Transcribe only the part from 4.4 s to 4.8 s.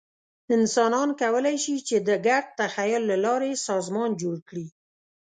کړي.